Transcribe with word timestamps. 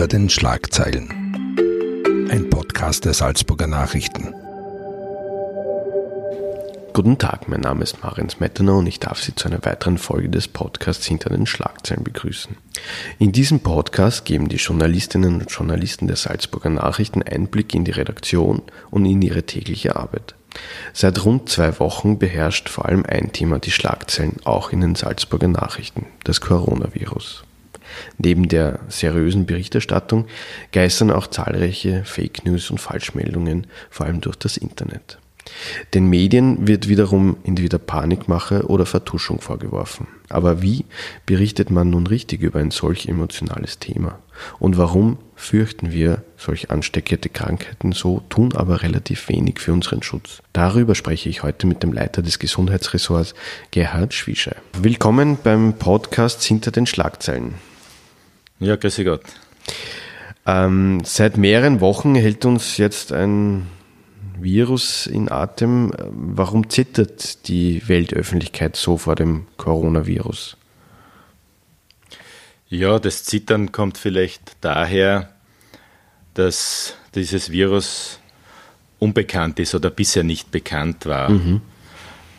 Hinter 0.00 0.16
den 0.16 0.30
Schlagzeilen. 0.30 1.10
Ein 2.30 2.48
Podcast 2.48 3.04
der 3.04 3.12
Salzburger 3.12 3.66
Nachrichten. 3.66 4.32
Guten 6.94 7.18
Tag, 7.18 7.50
mein 7.50 7.60
Name 7.60 7.82
ist 7.82 8.02
Marins 8.02 8.40
Mettener 8.40 8.78
und 8.78 8.86
ich 8.86 8.98
darf 8.98 9.20
Sie 9.20 9.34
zu 9.34 9.48
einer 9.48 9.62
weiteren 9.66 9.98
Folge 9.98 10.30
des 10.30 10.48
Podcasts 10.48 11.04
Hinter 11.04 11.28
den 11.28 11.44
Schlagzeilen 11.44 12.02
begrüßen. 12.02 12.56
In 13.18 13.32
diesem 13.32 13.60
Podcast 13.60 14.24
geben 14.24 14.48
die 14.48 14.56
Journalistinnen 14.56 15.34
und 15.34 15.50
Journalisten 15.50 16.06
der 16.06 16.16
Salzburger 16.16 16.70
Nachrichten 16.70 17.22
Einblick 17.22 17.74
in 17.74 17.84
die 17.84 17.90
Redaktion 17.90 18.62
und 18.90 19.04
in 19.04 19.20
ihre 19.20 19.42
tägliche 19.42 19.96
Arbeit. 19.96 20.34
Seit 20.94 21.26
rund 21.26 21.50
zwei 21.50 21.78
Wochen 21.78 22.18
beherrscht 22.18 22.70
vor 22.70 22.86
allem 22.86 23.04
ein 23.04 23.32
Thema 23.32 23.58
die 23.58 23.70
Schlagzeilen 23.70 24.36
auch 24.44 24.72
in 24.72 24.80
den 24.80 24.94
Salzburger 24.94 25.48
Nachrichten, 25.48 26.06
das 26.24 26.40
Coronavirus. 26.40 27.44
Neben 28.18 28.48
der 28.48 28.80
seriösen 28.88 29.46
Berichterstattung 29.46 30.26
geistern 30.72 31.10
auch 31.10 31.26
zahlreiche 31.26 32.04
Fake 32.04 32.44
News 32.44 32.70
und 32.70 32.78
Falschmeldungen, 32.78 33.66
vor 33.90 34.06
allem 34.06 34.20
durch 34.20 34.36
das 34.36 34.56
Internet. 34.56 35.18
Den 35.94 36.08
Medien 36.08 36.66
wird 36.66 36.88
wiederum 36.88 37.36
entweder 37.44 37.78
Panikmache 37.78 38.66
oder 38.66 38.86
Vertuschung 38.86 39.40
vorgeworfen. 39.40 40.06
Aber 40.28 40.62
wie 40.62 40.84
berichtet 41.26 41.70
man 41.70 41.90
nun 41.90 42.06
richtig 42.06 42.42
über 42.42 42.60
ein 42.60 42.70
solch 42.70 43.08
emotionales 43.08 43.78
Thema? 43.78 44.18
Und 44.58 44.78
warum 44.78 45.18
fürchten 45.34 45.92
wir 45.92 46.22
solch 46.36 46.70
ansteckende 46.70 47.28
Krankheiten 47.28 47.92
so, 47.92 48.22
tun 48.28 48.54
aber 48.54 48.82
relativ 48.82 49.28
wenig 49.28 49.58
für 49.58 49.72
unseren 49.72 50.02
Schutz? 50.02 50.42
Darüber 50.52 50.94
spreche 50.94 51.28
ich 51.28 51.42
heute 51.42 51.66
mit 51.66 51.82
dem 51.82 51.92
Leiter 51.92 52.22
des 52.22 52.38
Gesundheitsressorts, 52.38 53.34
Gerhard 53.70 54.14
Schwiesche. 54.14 54.56
Willkommen 54.80 55.38
beim 55.42 55.74
Podcast 55.74 56.42
Hinter 56.42 56.70
den 56.70 56.86
Schlagzeilen. 56.86 57.54
Ja, 58.60 58.76
grüße 58.76 59.04
Gott. 59.04 59.22
Ähm, 60.46 61.00
seit 61.04 61.38
mehreren 61.38 61.80
Wochen 61.80 62.14
hält 62.14 62.44
uns 62.44 62.76
jetzt 62.76 63.12
ein 63.12 63.66
Virus 64.38 65.06
in 65.06 65.30
Atem. 65.30 65.92
Warum 66.10 66.68
zittert 66.68 67.48
die 67.48 67.88
Weltöffentlichkeit 67.88 68.76
so 68.76 68.98
vor 68.98 69.14
dem 69.14 69.46
Coronavirus? 69.56 70.58
Ja, 72.68 72.98
das 72.98 73.24
Zittern 73.24 73.72
kommt 73.72 73.98
vielleicht 73.98 74.56
daher, 74.60 75.30
dass 76.34 76.94
dieses 77.14 77.50
Virus 77.50 78.20
unbekannt 78.98 79.58
ist 79.58 79.74
oder 79.74 79.90
bisher 79.90 80.22
nicht 80.22 80.50
bekannt 80.50 81.06
war. 81.06 81.30
Mhm. 81.30 81.62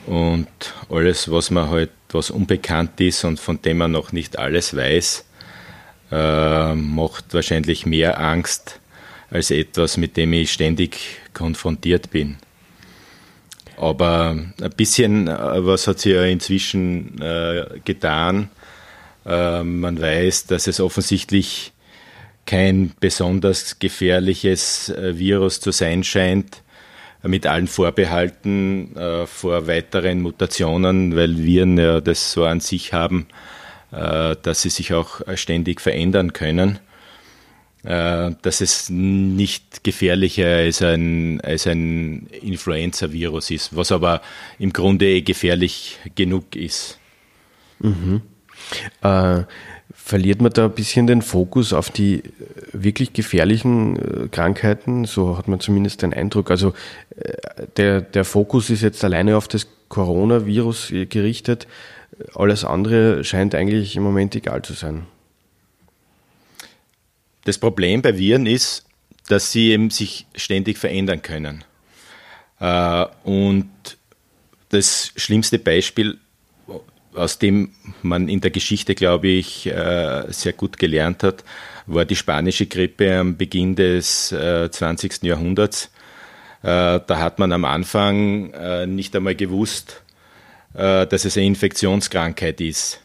Und 0.05 0.47
alles, 0.89 1.29
was 1.31 1.51
man 1.51 1.69
halt, 1.69 1.91
was 2.09 2.29
unbekannt 2.29 2.99
ist 3.01 3.23
und 3.23 3.39
von 3.39 3.61
dem 3.61 3.77
man 3.77 3.91
noch 3.91 4.11
nicht 4.11 4.39
alles 4.39 4.75
weiß, 4.75 5.25
äh, 6.11 6.75
macht 6.75 7.33
wahrscheinlich 7.33 7.85
mehr 7.85 8.19
Angst 8.19 8.79
als 9.29 9.49
etwas, 9.49 9.97
mit 9.97 10.17
dem 10.17 10.33
ich 10.33 10.51
ständig 10.51 10.99
konfrontiert 11.33 12.11
bin. 12.11 12.37
Aber 13.77 14.37
ein 14.61 14.71
bisschen 14.75 15.27
äh, 15.27 15.65
was 15.65 15.87
hat 15.87 15.99
sich 15.99 16.13
ja 16.13 16.23
inzwischen 16.23 17.19
äh, 17.21 17.79
getan. 17.85 18.49
Äh, 19.25 19.63
man 19.63 19.99
weiß, 19.99 20.47
dass 20.47 20.67
es 20.67 20.79
offensichtlich 20.79 21.71
kein 22.45 22.91
besonders 22.99 23.79
gefährliches 23.79 24.89
äh, 24.89 25.17
Virus 25.17 25.61
zu 25.61 25.71
sein 25.71 26.03
scheint, 26.03 26.61
mit 27.23 27.45
allen 27.45 27.67
Vorbehalten 27.67 28.95
äh, 28.97 29.25
vor 29.27 29.67
weiteren 29.67 30.21
Mutationen, 30.21 31.15
weil 31.15 31.37
Viren 31.37 31.77
ja 31.77 32.01
das 32.01 32.33
so 32.33 32.45
an 32.45 32.59
sich 32.59 32.93
haben, 32.93 33.27
äh, 33.29 33.60
dass 33.91 34.61
sie 34.61 34.69
sich 34.69 34.93
auch 34.93 35.21
ständig 35.35 35.81
verändern 35.81 36.33
können, 36.33 36.79
äh, 37.83 38.31
dass 38.43 38.61
es 38.61 38.91
nicht 38.91 39.83
gefährlicher 39.83 40.45
als 40.45 40.83
ein, 40.83 41.41
als 41.41 41.65
ein 41.65 42.27
Influenza-Virus 42.27 43.49
ist, 43.49 43.75
was 43.75 43.91
aber 43.91 44.21
im 44.59 44.71
Grunde 44.71 45.23
gefährlich 45.23 45.97
genug 46.13 46.55
ist. 46.55 46.99
Mhm. 47.79 48.21
Äh, 49.01 49.43
verliert 49.95 50.41
man 50.41 50.53
da 50.53 50.65
ein 50.65 50.75
bisschen 50.75 51.07
den 51.07 51.23
Fokus 51.23 51.73
auf 51.73 51.89
die 51.89 52.21
wirklich 52.71 53.13
gefährlichen 53.13 54.29
Krankheiten? 54.29 55.05
So 55.05 55.37
hat 55.37 55.47
man 55.47 55.59
zumindest 55.59 56.03
den 56.03 56.13
Eindruck. 56.13 56.51
Also 56.51 56.73
der, 57.77 58.01
der 58.01 58.25
Fokus 58.25 58.69
ist 58.69 58.81
jetzt 58.83 59.03
alleine 59.03 59.35
auf 59.37 59.47
das 59.47 59.67
Coronavirus 59.89 60.93
gerichtet. 61.09 61.67
Alles 62.35 62.65
andere 62.65 63.23
scheint 63.23 63.55
eigentlich 63.55 63.95
im 63.95 64.03
Moment 64.03 64.35
egal 64.35 64.61
zu 64.61 64.73
sein. 64.73 65.05
Das 67.45 67.57
Problem 67.57 68.01
bei 68.01 68.17
Viren 68.17 68.45
ist, 68.45 68.85
dass 69.27 69.51
sie 69.51 69.71
eben 69.71 69.89
sich 69.89 70.25
ständig 70.35 70.77
verändern 70.77 71.21
können. 71.21 71.63
Äh, 72.59 73.05
und 73.23 73.69
das 74.69 75.11
schlimmste 75.15 75.59
Beispiel, 75.59 76.17
aus 77.13 77.39
dem 77.39 77.71
man 78.03 78.29
in 78.29 78.39
der 78.39 78.51
Geschichte, 78.51 78.95
glaube 78.95 79.27
ich, 79.27 79.67
äh, 79.67 80.25
sehr 80.29 80.53
gut 80.53 80.77
gelernt 80.77 81.23
hat, 81.23 81.43
war 81.87 82.05
die 82.05 82.15
spanische 82.15 82.67
Grippe 82.67 83.17
am 83.17 83.35
Beginn 83.35 83.75
des 83.75 84.29
20. 84.29 85.23
Äh, 85.23 85.27
Jahrhunderts. 85.27 85.89
Da 86.63 87.03
hat 87.09 87.39
man 87.39 87.51
am 87.53 87.65
Anfang 87.65 88.53
nicht 88.95 89.15
einmal 89.15 89.33
gewusst, 89.33 90.03
dass 90.73 91.25
es 91.25 91.37
eine 91.37 91.47
Infektionskrankheit 91.47 92.61
ist. 92.61 93.01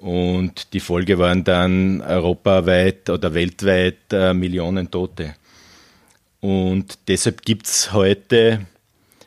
Und 0.00 0.72
die 0.72 0.80
Folge 0.80 1.18
waren 1.18 1.44
dann 1.44 2.00
europaweit 2.00 3.10
oder 3.10 3.34
weltweit 3.34 4.12
äh, 4.12 4.32
Millionen 4.32 4.90
Tote. 4.90 5.34
Und 6.40 6.98
deshalb 7.06 7.42
gibt 7.42 7.66
es 7.66 7.92
heute 7.92 8.66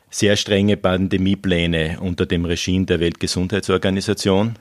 sehr 0.09 0.35
strenge 0.35 0.77
Pandemiepläne 0.77 1.99
unter 1.99 2.25
dem 2.25 2.45
Regime 2.45 2.85
der 2.85 2.99
Weltgesundheitsorganisation. 2.99 4.55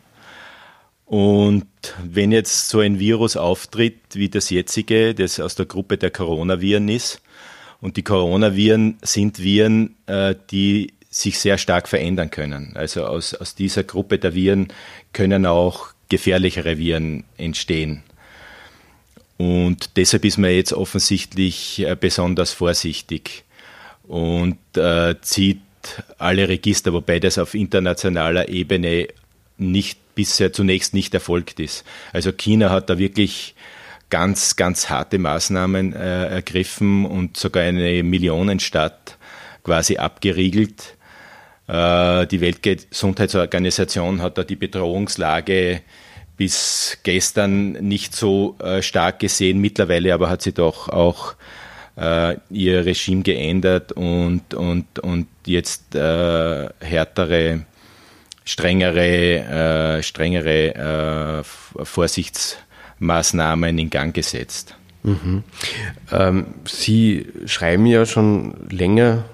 Und 1.07 1.67
wenn 2.05 2.31
jetzt 2.31 2.69
so 2.69 2.81
ein 2.81 2.99
Virus 2.99 3.37
auftritt 3.37 4.01
wie 4.15 4.29
das 4.29 4.51
jetzige, 4.51 5.15
das 5.15 5.41
aus 5.41 5.55
der 5.55 5.67
Gruppe 5.67 5.97
der 5.97 6.11
Coronaviren 6.11 6.89
ist, 6.89 7.23
und 7.81 7.97
die 7.97 8.05
Coronaviren 8.05 8.99
sind 9.03 9.43
Viren, 9.43 9.97
äh, 10.07 10.37
die 10.51 10.93
sich 11.13 11.39
sehr 11.39 11.59
stark 11.59 11.89
verändern 11.89 12.31
können. 12.31 12.73
Also 12.75 13.05
aus, 13.05 13.35
aus 13.35 13.55
dieser 13.55 13.85
Gruppe 13.85 14.19
der 14.19 14.35
Viren 14.35 14.69
können 15.13 15.47
auch 15.47 15.89
gefährlichere 16.09 16.79
Viren 16.79 17.25
entstehen. 17.37 18.03
Und 19.37 19.97
deshalb 19.97 20.25
ist 20.25 20.39
man 20.39 20.51
jetzt 20.51 20.73
offensichtlich 20.73 21.81
äh, 21.81 21.97
besonders 21.99 22.53
vorsichtig 22.53 23.45
und 24.05 24.59
äh, 24.77 25.15
zieht 25.21 25.61
alle 26.19 26.49
Register, 26.49 26.93
wobei 26.93 27.19
das 27.19 27.39
auf 27.39 27.55
internationaler 27.55 28.49
Ebene 28.49 29.09
nicht 29.59 29.99
bisher 30.15 30.53
zunächst 30.53 30.95
nicht 30.95 31.13
erfolgt 31.13 31.61
ist. 31.61 31.85
Also 32.13 32.33
China 32.33 32.71
hat 32.71 32.89
da 32.89 32.99
wirklich 32.99 33.55
ganz, 34.11 34.57
ganz 34.57 34.91
harte 34.91 35.19
Maßnahmen 35.19 35.93
äh, 35.93 36.27
ergriffen 36.27 37.05
und 37.05 37.37
sogar 37.37 37.65
eine 37.65 38.03
Millionenstadt 38.03 39.17
quasi 39.65 39.97
abgeriegelt. 39.97 40.97
Äh, 41.73 42.27
die 42.27 42.41
Weltgesundheitsorganisation 42.43 44.21
hat 44.21 44.37
da 44.37 44.45
die 44.45 44.57
Bedrohungslage 44.57 45.81
bis 46.37 46.99
gestern 47.03 47.73
nicht 47.73 48.15
so 48.15 48.57
äh, 48.63 48.83
stark 48.83 49.21
gesehen. 49.21 49.59
Mittlerweile 49.59 50.13
aber 50.13 50.29
hat 50.29 50.43
sie 50.43 50.53
doch 50.53 50.91
auch 50.91 51.35
äh, 51.97 52.37
ihr 52.51 52.85
Regime 52.85 53.23
geändert 53.23 53.93
und, 53.93 54.53
und, 54.53 54.99
und 54.99 55.29
jetzt 55.47 55.95
härtere, 55.95 57.63
strengere, 58.45 60.03
strengere 60.03 61.45
Vorsichtsmaßnahmen 61.83 63.79
in 63.79 63.91
Gang 63.91 64.15
gesetzt. 64.15 64.75
Mhm. 65.03 65.43
Ähm, 66.13 66.47
Sie 66.65 67.27
schreiben 67.47 67.87
ja 67.87 68.07
schon 68.07 68.55
länger 68.71 69.25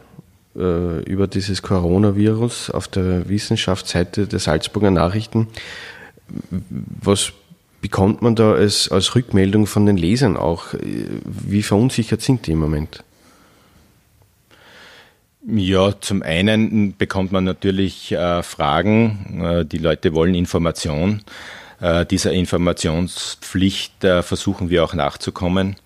äh, 0.58 1.02
über 1.04 1.26
dieses 1.26 1.62
Coronavirus 1.62 2.70
auf 2.70 2.88
der 2.88 3.28
Wissenschaftsseite 3.28 4.26
der 4.26 4.38
Salzburger 4.38 4.90
Nachrichten. 4.90 5.48
Was 7.00 7.32
bekommt 7.80 8.22
man 8.22 8.34
da 8.34 8.52
als, 8.52 8.90
als 8.90 9.14
Rückmeldung 9.14 9.66
von 9.66 9.86
den 9.86 9.96
Lesern 9.96 10.36
auch? 10.36 10.74
Wie 11.24 11.62
verunsichert 11.62 12.22
sind 12.22 12.46
die 12.46 12.52
im 12.52 12.58
Moment? 12.58 13.04
Ja, 15.50 15.98
zum 15.98 16.22
einen 16.22 16.94
bekommt 16.96 17.32
man 17.32 17.44
natürlich 17.44 18.12
äh, 18.12 18.42
Fragen. 18.42 19.40
Äh, 19.42 19.64
die 19.64 19.78
Leute 19.78 20.12
wollen 20.12 20.34
Information. 20.34 21.22
Äh, 21.80 22.04
dieser 22.04 22.32
Informationspflicht 22.32 24.04
äh, 24.04 24.22
versuchen 24.22 24.68
wir 24.68 24.84
auch 24.84 24.94
nachzukommen. 24.94 25.76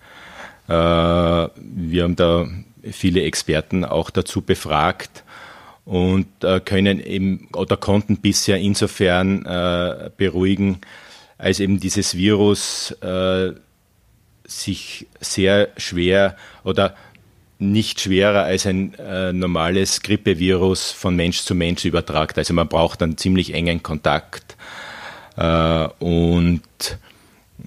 Äh, 0.67 0.73
wir 0.73 2.03
haben 2.03 2.15
da 2.15 2.47
viele 2.91 3.23
Experten 3.23 3.85
auch 3.85 4.09
dazu 4.09 4.41
befragt 4.41 5.23
und 5.85 6.27
äh, 6.43 6.59
können 6.59 7.03
eben 7.03 7.47
oder 7.53 7.77
konnten 7.77 8.17
bisher 8.17 8.57
insofern 8.57 9.45
äh, 9.45 10.09
beruhigen, 10.15 10.79
als 11.37 11.59
eben 11.59 11.79
dieses 11.79 12.15
Virus 12.15 12.91
äh, 13.01 13.53
sich 14.45 15.07
sehr 15.19 15.69
schwer 15.77 16.35
oder 16.63 16.95
nicht 17.59 18.01
schwerer 18.01 18.43
als 18.43 18.65
ein 18.65 18.93
äh, 18.95 19.31
normales 19.31 20.01
Grippevirus 20.01 20.91
von 20.91 21.15
Mensch 21.15 21.41
zu 21.41 21.55
Mensch 21.55 21.85
übertragt. 21.85 22.37
Also 22.37 22.53
man 22.53 22.67
braucht 22.67 23.01
einen 23.01 23.17
ziemlich 23.17 23.53
engen 23.53 23.81
Kontakt. 23.83 24.57
Äh, 25.37 25.87
und 25.99 26.61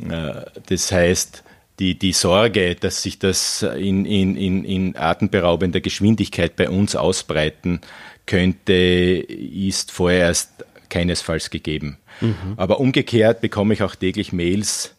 äh, 0.08 0.42
das 0.66 0.92
heißt, 0.92 1.42
die, 1.78 1.98
die 1.98 2.12
Sorge, 2.12 2.74
dass 2.74 3.02
sich 3.02 3.18
das 3.18 3.62
in, 3.62 4.04
in, 4.04 4.36
in, 4.36 4.64
in 4.64 4.96
atemberaubender 4.96 5.80
Geschwindigkeit 5.80 6.56
bei 6.56 6.68
uns 6.70 6.96
ausbreiten 6.96 7.80
könnte, 8.26 8.72
ist 8.72 9.92
vorerst 9.92 10.64
keinesfalls 10.88 11.50
gegeben. 11.50 11.98
Mhm. 12.20 12.54
Aber 12.56 12.80
umgekehrt 12.80 13.40
bekomme 13.40 13.74
ich 13.74 13.82
auch 13.82 13.94
täglich 13.94 14.32
Mails 14.32 14.94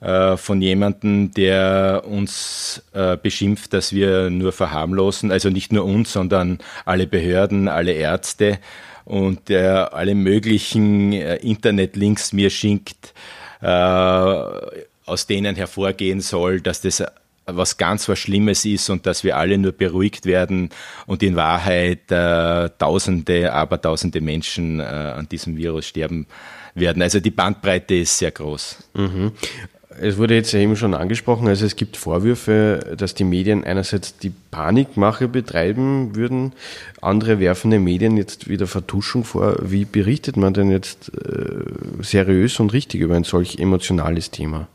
äh, 0.00 0.36
von 0.36 0.62
jemandem, 0.62 1.32
der 1.32 2.04
uns 2.06 2.82
äh, 2.92 3.16
beschimpft, 3.16 3.72
dass 3.72 3.92
wir 3.92 4.30
nur 4.30 4.52
verharmlosen, 4.52 5.32
also 5.32 5.48
nicht 5.48 5.72
nur 5.72 5.84
uns, 5.84 6.12
sondern 6.12 6.58
alle 6.84 7.06
Behörden, 7.06 7.68
alle 7.68 7.92
Ärzte 7.92 8.58
und 9.04 9.48
der 9.48 9.94
alle 9.94 10.14
möglichen 10.14 11.12
äh, 11.12 11.36
Internetlinks 11.36 12.32
mir 12.32 12.50
schickt, 12.50 13.14
äh, 13.60 14.44
aus 15.06 15.26
denen 15.26 15.56
hervorgehen 15.56 16.20
soll, 16.20 16.60
dass 16.60 16.80
das 16.80 17.02
was 17.46 17.76
ganz 17.76 18.08
was 18.08 18.18
Schlimmes 18.18 18.64
ist 18.64 18.88
und 18.88 19.06
dass 19.06 19.24
wir 19.24 19.36
alle 19.36 19.58
nur 19.58 19.72
beruhigt 19.72 20.26
werden 20.26 20.70
und 21.06 21.22
in 21.22 21.36
Wahrheit 21.36 22.10
äh, 22.10 22.70
Tausende, 22.78 23.52
aber 23.52 23.80
Tausende 23.80 24.20
Menschen 24.20 24.80
äh, 24.80 24.84
an 24.84 25.28
diesem 25.28 25.56
Virus 25.56 25.86
sterben 25.86 26.26
werden. 26.74 27.02
Also 27.02 27.20
die 27.20 27.30
Bandbreite 27.30 27.96
ist 27.96 28.18
sehr 28.18 28.30
groß. 28.30 28.78
Mhm. 28.94 29.32
Es 30.00 30.16
wurde 30.16 30.34
jetzt 30.34 30.54
eben 30.54 30.74
schon 30.74 30.94
angesprochen, 30.94 31.48
also 31.48 31.66
es 31.66 31.76
gibt 31.76 31.98
Vorwürfe, 31.98 32.94
dass 32.96 33.14
die 33.14 33.24
Medien 33.24 33.62
einerseits 33.64 34.16
die 34.16 34.32
Panikmache 34.50 35.28
betreiben 35.28 36.16
würden, 36.16 36.54
andere 37.02 37.40
werfen 37.40 37.70
den 37.70 37.84
Medien 37.84 38.16
jetzt 38.16 38.48
wieder 38.48 38.66
Vertuschung 38.66 39.22
vor. 39.22 39.56
Wie 39.60 39.84
berichtet 39.84 40.38
man 40.38 40.54
denn 40.54 40.70
jetzt 40.70 41.12
äh, 41.14 41.64
seriös 42.00 42.58
und 42.58 42.72
richtig 42.72 43.02
über 43.02 43.16
ein 43.16 43.24
solch 43.24 43.58
emotionales 43.58 44.30
Thema? 44.30 44.66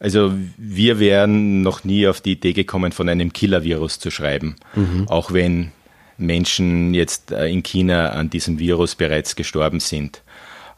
Also 0.00 0.32
wir 0.56 0.98
wären 0.98 1.60
noch 1.60 1.84
nie 1.84 2.08
auf 2.08 2.22
die 2.22 2.32
Idee 2.32 2.54
gekommen, 2.54 2.90
von 2.90 3.08
einem 3.08 3.32
Killer-Virus 3.32 3.98
zu 3.98 4.10
schreiben, 4.10 4.56
mhm. 4.74 5.06
auch 5.08 5.32
wenn 5.32 5.72
Menschen 6.16 6.94
jetzt 6.94 7.32
äh, 7.32 7.46
in 7.48 7.62
China 7.62 8.10
an 8.10 8.30
diesem 8.30 8.58
Virus 8.58 8.94
bereits 8.94 9.36
gestorben 9.36 9.78
sind. 9.78 10.22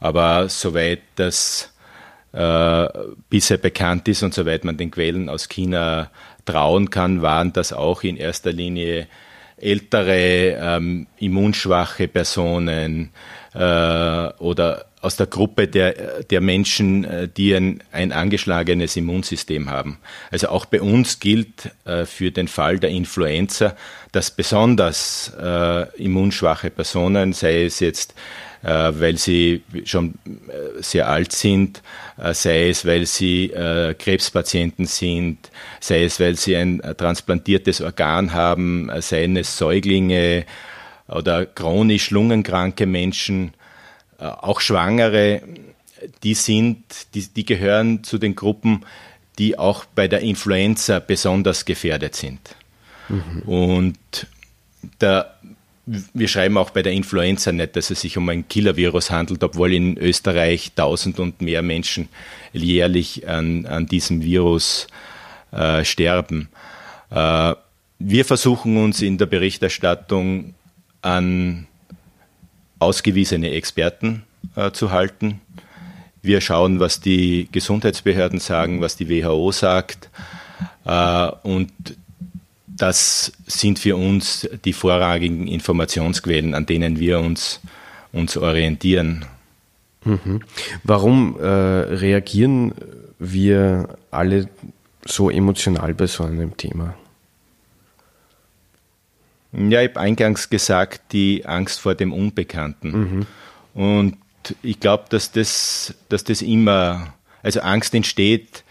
Aber 0.00 0.48
soweit 0.48 1.02
das 1.14 1.72
äh, 2.32 2.88
bisher 3.30 3.58
bekannt 3.58 4.08
ist 4.08 4.24
und 4.24 4.34
soweit 4.34 4.64
man 4.64 4.76
den 4.76 4.90
Quellen 4.90 5.28
aus 5.28 5.48
China 5.48 6.10
trauen 6.44 6.90
kann, 6.90 7.22
waren 7.22 7.52
das 7.52 7.72
auch 7.72 8.02
in 8.02 8.16
erster 8.16 8.52
Linie 8.52 9.06
ältere, 9.56 10.56
ähm, 10.60 11.06
immunschwache 11.18 12.08
Personen 12.08 13.10
äh, 13.54 14.28
oder 14.38 14.86
aus 15.02 15.16
der 15.16 15.26
Gruppe 15.26 15.68
der, 15.68 16.22
der 16.22 16.40
Menschen, 16.40 17.04
äh, 17.04 17.28
die 17.28 17.54
ein, 17.54 17.82
ein 17.92 18.12
angeschlagenes 18.12 18.96
Immunsystem 18.96 19.68
haben. 19.68 19.98
Also 20.30 20.48
auch 20.48 20.64
bei 20.64 20.80
uns 20.80 21.20
gilt 21.20 21.70
äh, 21.84 22.06
für 22.06 22.30
den 22.30 22.48
Fall 22.48 22.78
der 22.78 22.90
Influenza, 22.90 23.76
dass 24.12 24.30
besonders 24.30 25.32
äh, 25.38 26.02
immunschwache 26.02 26.70
Personen, 26.70 27.32
sei 27.32 27.64
es 27.64 27.80
jetzt 27.80 28.14
äh, 28.62 28.92
weil 29.00 29.18
sie 29.18 29.62
schon 29.84 30.14
äh, 30.24 30.80
sehr 30.80 31.08
alt 31.08 31.32
sind, 31.32 31.82
äh, 32.16 32.32
sei 32.32 32.68
es, 32.68 32.86
weil 32.86 33.06
sie 33.06 33.48
Krebspatienten 33.48 34.86
sind, 34.86 35.50
sei 35.80 36.04
es, 36.04 36.20
weil 36.20 36.36
sie 36.36 36.56
ein 36.56 36.80
transplantiertes 36.96 37.80
Organ 37.80 38.32
haben, 38.32 38.88
seien 39.00 39.36
es 39.36 39.58
Säuglinge 39.58 40.44
oder 41.08 41.44
chronisch 41.44 42.10
lungenkranke 42.10 42.86
Menschen, 42.86 43.52
auch 44.18 44.60
Schwangere, 44.60 45.42
die 46.22 46.34
sind, 46.34 46.84
die, 47.14 47.26
die 47.26 47.44
gehören 47.44 48.04
zu 48.04 48.18
den 48.18 48.34
Gruppen, 48.34 48.84
die 49.38 49.58
auch 49.58 49.84
bei 49.84 50.08
der 50.08 50.20
Influenza 50.20 50.98
besonders 50.98 51.64
gefährdet 51.64 52.14
sind. 52.14 52.40
Mhm. 53.08 53.42
Und 53.42 54.26
da 54.98 55.34
wir 55.84 56.28
schreiben 56.28 56.58
auch 56.58 56.70
bei 56.70 56.82
der 56.82 56.92
Influenza 56.92 57.50
nicht, 57.50 57.74
dass 57.74 57.90
es 57.90 58.00
sich 58.00 58.16
um 58.16 58.28
ein 58.28 58.46
Killer-Virus 58.46 59.10
handelt, 59.10 59.42
obwohl 59.42 59.72
in 59.72 59.98
Österreich 59.98 60.72
tausend 60.76 61.18
und 61.18 61.42
mehr 61.42 61.62
Menschen 61.62 62.08
jährlich 62.52 63.28
an, 63.28 63.66
an 63.66 63.86
diesem 63.86 64.22
Virus 64.22 64.86
äh, 65.50 65.84
sterben. 65.84 66.48
Äh, 67.10 67.54
wir 67.98 68.24
versuchen 68.24 68.76
uns 68.76 69.02
in 69.02 69.18
der 69.18 69.26
Berichterstattung 69.26 70.54
an 71.02 71.66
ausgewiesene 72.82 73.50
Experten 73.52 74.24
äh, 74.56 74.70
zu 74.72 74.90
halten. 74.90 75.40
Wir 76.22 76.40
schauen, 76.40 76.78
was 76.78 77.00
die 77.00 77.48
Gesundheitsbehörden 77.50 78.38
sagen, 78.38 78.80
was 78.80 78.96
die 78.96 79.08
WHO 79.08 79.50
sagt. 79.52 80.08
Äh, 80.84 81.30
und 81.42 81.72
das 82.66 83.32
sind 83.46 83.78
für 83.78 83.96
uns 83.96 84.48
die 84.64 84.72
vorrangigen 84.72 85.46
Informationsquellen, 85.46 86.54
an 86.54 86.66
denen 86.66 86.98
wir 86.98 87.20
uns, 87.20 87.60
uns 88.12 88.36
orientieren. 88.36 89.24
Mhm. 90.04 90.40
Warum 90.82 91.38
äh, 91.38 91.46
reagieren 91.46 92.72
wir 93.18 93.96
alle 94.10 94.48
so 95.04 95.30
emotional 95.30 95.94
bei 95.94 96.06
so 96.06 96.24
einem 96.24 96.56
Thema? 96.56 96.94
Ja, 99.52 99.82
ich 99.82 99.90
habe 99.90 100.00
eingangs 100.00 100.48
gesagt, 100.48 101.12
die 101.12 101.44
Angst 101.44 101.80
vor 101.80 101.94
dem 101.94 102.12
Unbekannten. 102.12 102.90
Mhm. 102.90 103.26
Und 103.74 104.16
ich 104.62 104.80
glaube, 104.80 105.04
dass 105.10 105.30
das, 105.32 105.94
dass 106.08 106.24
das 106.24 106.42
immer, 106.42 107.14
also 107.42 107.60
Angst 107.60 107.94
entsteht, 107.94 108.64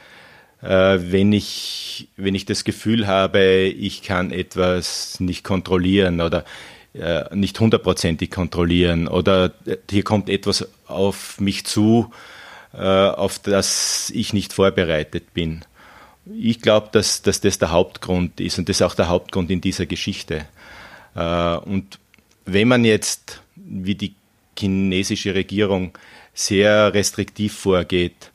äh, 0.61 0.99
wenn, 0.99 1.33
ich, 1.33 2.09
wenn 2.17 2.35
ich 2.35 2.45
das 2.45 2.63
Gefühl 2.63 3.07
habe, 3.07 3.63
ich 3.63 4.03
kann 4.03 4.31
etwas 4.31 5.19
nicht 5.19 5.43
kontrollieren 5.43 6.21
oder 6.21 6.45
äh, 6.93 7.23
nicht 7.35 7.59
hundertprozentig 7.59 8.31
kontrollieren 8.31 9.07
oder 9.07 9.53
äh, 9.65 9.77
hier 9.89 10.03
kommt 10.03 10.29
etwas 10.29 10.67
auf 10.87 11.39
mich 11.39 11.65
zu, 11.65 12.11
auf 12.73 13.37
das 13.39 14.09
ich 14.15 14.31
nicht 14.31 14.53
vorbereitet 14.53 15.33
bin. 15.33 15.65
Ich 16.33 16.61
glaube, 16.61 16.87
dass, 16.93 17.21
dass 17.21 17.41
das 17.41 17.59
der 17.59 17.71
Hauptgrund 17.71 18.39
ist 18.39 18.59
und 18.59 18.69
das 18.69 18.77
ist 18.77 18.81
auch 18.81 18.95
der 18.95 19.09
Hauptgrund 19.09 19.51
in 19.51 19.59
dieser 19.59 19.85
Geschichte. 19.85 20.45
Und 21.13 21.99
wenn 22.45 22.67
man 22.67 22.85
jetzt, 22.85 23.41
wie 23.55 23.95
die 23.95 24.15
chinesische 24.57 25.35
Regierung, 25.35 25.97
sehr 26.33 26.93
restriktiv 26.93 27.53
vorgeht, 27.53 28.31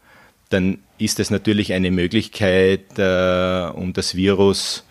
dann 0.50 0.78
ist 0.99 1.21
es 1.21 1.30
natürlich 1.30 1.73
eine 1.73 1.90
Möglichkeit, 1.90 2.99
äh, 2.99 3.71
um 3.73 3.92
das 3.92 4.14
Virus 4.14 4.85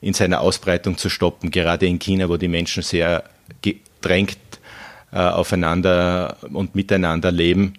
in 0.00 0.14
seiner 0.14 0.40
Ausbreitung 0.40 0.98
zu 0.98 1.08
stoppen, 1.08 1.50
gerade 1.50 1.86
in 1.86 1.98
China, 1.98 2.28
wo 2.28 2.36
die 2.36 2.48
Menschen 2.48 2.82
sehr 2.82 3.24
gedrängt 3.62 4.38
äh, 5.12 5.18
aufeinander 5.18 6.36
und 6.52 6.74
miteinander 6.74 7.30
leben 7.32 7.74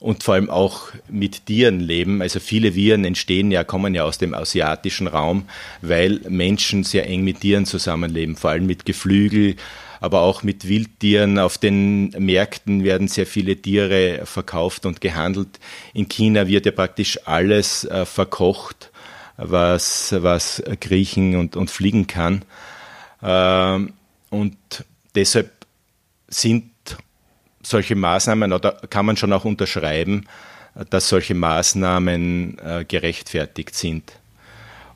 und 0.00 0.22
vor 0.22 0.34
allem 0.34 0.48
auch 0.48 0.88
mit 1.08 1.46
Tieren 1.46 1.78
leben. 1.78 2.22
Also 2.22 2.40
viele 2.40 2.74
Viren 2.74 3.04
entstehen 3.04 3.50
ja, 3.50 3.64
kommen 3.64 3.94
ja 3.94 4.04
aus 4.04 4.16
dem 4.16 4.34
asiatischen 4.34 5.06
Raum, 5.06 5.44
weil 5.82 6.20
Menschen 6.28 6.84
sehr 6.84 7.06
eng 7.06 7.22
mit 7.22 7.40
Tieren 7.40 7.66
zusammenleben, 7.66 8.34
vor 8.34 8.50
allem 8.50 8.66
mit 8.66 8.86
Geflügel, 8.86 9.56
aber 10.00 10.22
auch 10.22 10.42
mit 10.42 10.66
Wildtieren. 10.66 11.38
Auf 11.38 11.58
den 11.58 12.10
Märkten 12.18 12.82
werden 12.82 13.08
sehr 13.08 13.26
viele 13.26 13.56
Tiere 13.56 14.22
verkauft 14.24 14.86
und 14.86 15.02
gehandelt. 15.02 15.60
In 15.92 16.08
China 16.08 16.48
wird 16.48 16.64
ja 16.64 16.72
praktisch 16.72 17.18
alles 17.26 17.84
äh, 17.84 18.06
verkocht, 18.06 18.90
was, 19.36 20.14
was 20.18 20.62
kriechen 20.80 21.36
und, 21.36 21.56
und 21.56 21.70
fliegen 21.70 22.06
kann. 22.06 22.42
Ähm, 23.22 23.92
und 24.30 24.56
deshalb 25.14 25.50
sind 26.28 26.70
solche 27.62 27.94
Maßnahmen, 27.94 28.52
oder 28.52 28.72
kann 28.90 29.06
man 29.06 29.16
schon 29.16 29.32
auch 29.32 29.44
unterschreiben, 29.44 30.24
dass 30.90 31.08
solche 31.08 31.34
Maßnahmen 31.34 32.58
äh, 32.58 32.84
gerechtfertigt 32.86 33.74
sind. 33.74 34.12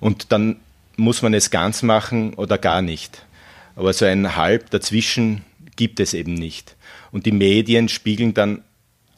Und 0.00 0.32
dann 0.32 0.56
muss 0.96 1.22
man 1.22 1.34
es 1.34 1.50
ganz 1.50 1.82
machen 1.82 2.34
oder 2.34 2.58
gar 2.58 2.82
nicht. 2.82 3.24
Aber 3.76 3.92
so 3.92 4.04
ein 4.04 4.36
Halb 4.36 4.70
dazwischen 4.70 5.42
gibt 5.76 6.00
es 6.00 6.14
eben 6.14 6.34
nicht. 6.34 6.76
Und 7.10 7.26
die 7.26 7.32
Medien 7.32 7.88
spiegeln 7.88 8.34
dann 8.34 8.62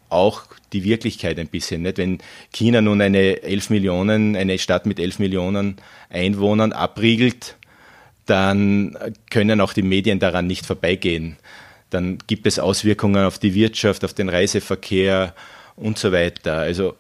auch 0.09 0.45
die 0.73 0.85
Wirklichkeit 0.85 1.39
ein 1.39 1.49
bisschen. 1.49 1.83
Nicht? 1.83 1.99
Wenn 1.99 2.19
China 2.53 2.81
nun 2.81 3.01
eine 3.01 3.43
11 3.43 3.71
Millionen, 3.71 4.37
eine 4.37 4.59
Stadt 4.59 4.87
mit 4.87 4.99
11 4.99 5.19
Millionen 5.19 5.77
Einwohnern 6.09 6.73
abriegelt, 6.73 7.57
dann 8.25 8.97
können 9.31 9.61
auch 9.61 9.73
die 9.73 9.83
Medien 9.83 10.19
daran 10.19 10.47
nicht 10.47 10.67
vorbeigehen. 10.67 11.37
Dann 11.91 12.19
gibt 12.27 12.47
es 12.47 12.59
Auswirkungen 12.59 13.25
auf 13.25 13.39
die 13.39 13.55
Wirtschaft, 13.55 14.05
auf 14.05 14.15
den 14.15 14.29
Reiseverkehr 14.29 15.35
und 15.77 15.99
so 15.99 16.13
weiter. 16.13 16.59
Also 16.59 16.95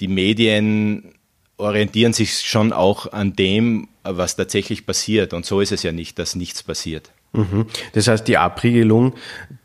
die 0.00 0.08
Medien 0.08 1.14
orientieren 1.56 2.12
sich 2.12 2.40
schon 2.40 2.72
auch 2.72 3.12
an 3.12 3.34
dem, 3.34 3.88
was 4.02 4.36
tatsächlich 4.36 4.86
passiert. 4.86 5.32
Und 5.32 5.46
so 5.46 5.60
ist 5.60 5.72
es 5.72 5.82
ja 5.82 5.92
nicht, 5.92 6.18
dass 6.18 6.34
nichts 6.34 6.62
passiert. 6.62 7.10
Mhm. 7.32 7.66
Das 7.94 8.08
heißt, 8.08 8.28
die 8.28 8.36
Abriegelung 8.36 9.14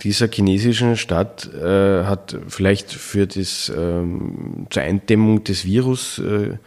dieser 0.02 0.30
chinesischen 0.30 0.96
Stadt 0.96 1.52
äh, 1.54 2.04
hat 2.06 2.38
vielleicht 2.48 2.92
für 2.92 3.28
das 3.28 3.72
ähm, 3.76 4.68
zur 4.70 4.84
Eindämmung 4.84 5.44
des 5.44 5.66
Virus 5.66 6.20
äh, 6.20 6.58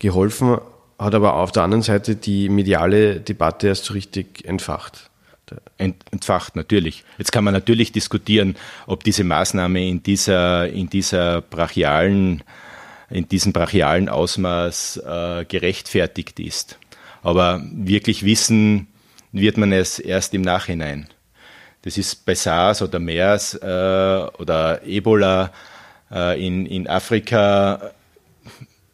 geholfen, 0.00 0.58
hat 0.98 1.14
aber 1.14 1.34
auf 1.34 1.52
der 1.52 1.62
anderen 1.62 1.82
Seite 1.82 2.16
die 2.16 2.48
mediale 2.48 3.20
Debatte 3.20 3.68
erst 3.68 3.84
so 3.84 3.94
richtig 3.94 4.44
entfacht. 4.44 5.09
Entfacht, 5.78 6.56
natürlich. 6.56 7.04
Jetzt 7.18 7.32
kann 7.32 7.44
man 7.44 7.54
natürlich 7.54 7.92
diskutieren, 7.92 8.56
ob 8.86 9.04
diese 9.04 9.24
Maßnahme 9.24 9.86
in 9.86 10.02
dieser, 10.02 10.68
in 10.68 10.88
dieser 10.88 11.40
brachialen, 11.40 12.42
in 13.10 13.28
diesem 13.28 13.52
brachialen 13.52 14.08
Ausmaß 14.08 14.98
äh, 14.98 15.44
gerechtfertigt 15.46 16.40
ist. 16.40 16.78
Aber 17.22 17.62
wirklich 17.72 18.24
wissen 18.24 18.86
wird 19.32 19.56
man 19.56 19.72
es 19.72 19.98
erst 19.98 20.34
im 20.34 20.42
Nachhinein. 20.42 21.08
Das 21.82 21.96
ist 21.96 22.26
bei 22.26 22.34
SARS 22.34 22.82
oder 22.82 22.98
MERS 22.98 23.54
äh, 23.54 23.66
oder 24.38 24.82
Ebola 24.84 25.52
äh, 26.10 26.46
in, 26.46 26.66
in 26.66 26.86
Afrika 26.88 27.92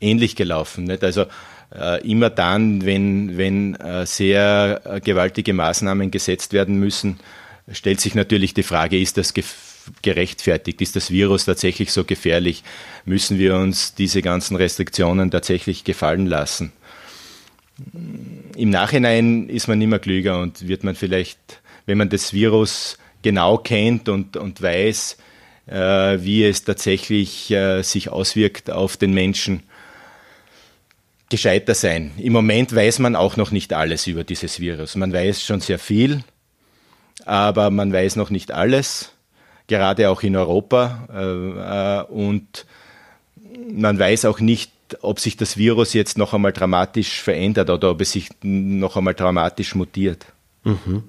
ähnlich 0.00 0.36
gelaufen. 0.36 0.84
Nicht? 0.84 1.04
Also 1.04 1.26
äh, 1.74 2.06
immer 2.08 2.30
dann, 2.30 2.84
wenn, 2.84 3.36
wenn 3.36 3.74
äh, 3.76 4.06
sehr 4.06 4.80
äh, 4.84 5.00
gewaltige 5.00 5.52
Maßnahmen 5.52 6.10
gesetzt 6.10 6.52
werden 6.52 6.78
müssen, 6.78 7.18
stellt 7.70 8.00
sich 8.00 8.14
natürlich 8.14 8.54
die 8.54 8.62
Frage, 8.62 8.98
ist 8.98 9.16
das 9.16 9.34
gerechtfertigt? 10.02 10.80
Ist 10.80 10.96
das 10.96 11.10
Virus 11.10 11.44
tatsächlich 11.44 11.92
so 11.92 12.04
gefährlich? 12.04 12.62
Müssen 13.04 13.38
wir 13.38 13.56
uns 13.56 13.94
diese 13.94 14.22
ganzen 14.22 14.56
Restriktionen 14.56 15.30
tatsächlich 15.30 15.84
gefallen 15.84 16.26
lassen? 16.26 16.72
Im 18.56 18.70
Nachhinein 18.70 19.48
ist 19.48 19.68
man 19.68 19.80
immer 19.82 19.98
klüger 19.98 20.40
und 20.40 20.66
wird 20.66 20.82
man 20.82 20.94
vielleicht, 20.94 21.60
wenn 21.84 21.98
man 21.98 22.08
das 22.08 22.32
Virus 22.32 22.98
genau 23.22 23.58
kennt 23.58 24.08
und, 24.08 24.36
und 24.36 24.62
weiß, 24.62 25.18
äh, 25.66 25.74
wie 26.20 26.44
es 26.44 26.64
tatsächlich 26.64 27.50
äh, 27.50 27.82
sich 27.82 28.08
auswirkt 28.08 28.70
auf 28.70 28.96
den 28.96 29.12
Menschen, 29.12 29.62
gescheiter 31.28 31.74
sein. 31.74 32.12
Im 32.18 32.32
Moment 32.32 32.74
weiß 32.74 33.00
man 33.00 33.16
auch 33.16 33.36
noch 33.36 33.50
nicht 33.50 33.72
alles 33.72 34.06
über 34.06 34.24
dieses 34.24 34.60
Virus. 34.60 34.94
Man 34.94 35.12
weiß 35.12 35.42
schon 35.42 35.60
sehr 35.60 35.78
viel, 35.78 36.22
aber 37.24 37.70
man 37.70 37.92
weiß 37.92 38.16
noch 38.16 38.30
nicht 38.30 38.52
alles, 38.52 39.12
gerade 39.66 40.08
auch 40.10 40.22
in 40.22 40.36
Europa. 40.36 41.08
Äh, 41.12 42.00
äh, 42.00 42.12
und 42.12 42.66
man 43.72 43.98
weiß 43.98 44.26
auch 44.26 44.38
nicht, 44.38 44.72
ob 45.00 45.18
sich 45.18 45.36
das 45.36 45.56
Virus 45.56 45.94
jetzt 45.94 46.16
noch 46.16 46.32
einmal 46.32 46.52
dramatisch 46.52 47.20
verändert 47.20 47.70
oder 47.70 47.90
ob 47.90 48.00
es 48.00 48.12
sich 48.12 48.28
noch 48.42 48.96
einmal 48.96 49.14
dramatisch 49.14 49.74
mutiert. 49.74 50.26
Mhm. 50.62 51.04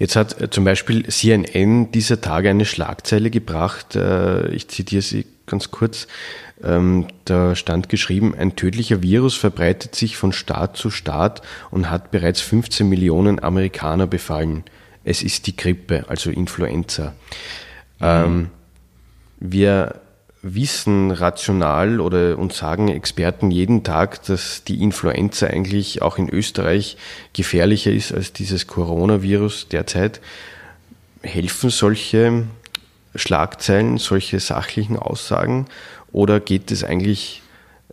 Jetzt 0.00 0.16
hat 0.16 0.40
äh, 0.40 0.50
zum 0.50 0.64
Beispiel 0.64 1.06
CNN 1.06 1.92
dieser 1.92 2.20
Tage 2.20 2.50
eine 2.50 2.64
Schlagzeile 2.64 3.30
gebracht, 3.30 3.96
ich 4.50 4.66
zitiere 4.68 5.02
sie 5.02 5.26
ganz 5.46 5.70
kurz. 5.70 6.08
Ähm, 6.64 7.08
da 7.24 7.54
stand 7.56 7.88
geschrieben, 7.88 8.34
ein 8.36 8.56
tödlicher 8.56 9.02
Virus 9.02 9.34
verbreitet 9.34 9.94
sich 9.94 10.16
von 10.16 10.32
Staat 10.32 10.76
zu 10.76 10.90
Staat 10.90 11.42
und 11.70 11.90
hat 11.90 12.10
bereits 12.10 12.40
15 12.40 12.88
Millionen 12.88 13.42
Amerikaner 13.42 14.06
befallen. 14.06 14.64
Es 15.04 15.22
ist 15.22 15.46
die 15.46 15.56
Grippe, 15.56 16.04
also 16.08 16.30
Influenza. 16.30 17.14
Mhm. 17.98 18.06
Ähm, 18.06 18.50
wir 19.40 20.00
wissen 20.42 21.12
rational 21.12 22.00
oder 22.00 22.36
uns 22.36 22.58
sagen 22.58 22.88
Experten 22.88 23.50
jeden 23.50 23.84
Tag, 23.84 24.24
dass 24.24 24.64
die 24.64 24.82
Influenza 24.82 25.46
eigentlich 25.46 26.02
auch 26.02 26.18
in 26.18 26.28
Österreich 26.28 26.96
gefährlicher 27.32 27.92
ist 27.92 28.12
als 28.12 28.32
dieses 28.32 28.66
Coronavirus 28.66 29.68
derzeit. 29.68 30.20
Helfen 31.22 31.70
solche 31.70 32.44
Schlagzeilen, 33.14 33.98
solche 33.98 34.40
sachlichen 34.40 34.96
Aussagen 34.96 35.66
oder 36.12 36.40
geht 36.40 36.70
es 36.70 36.84
eigentlich 36.84 37.42